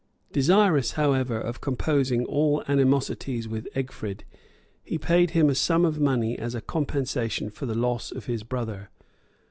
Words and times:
Desirous, 0.31 0.93
however, 0.93 1.39
of 1.39 1.61
composing 1.61 2.25
all 2.25 2.63
animosities 2.67 3.47
with 3.47 3.67
Egfrid, 3.75 4.21
he 4.83 4.97
paid 4.97 5.29
him 5.29 5.47
a 5.47 5.53
sum 5.53 5.85
of 5.85 5.99
money 5.99 6.39
as 6.39 6.55
a 6.55 6.59
compensation 6.61 7.51
for 7.51 7.67
the 7.67 7.75
loss 7.77 8.11
of 8.11 8.25
his 8.25 8.41
brother. 8.41 8.89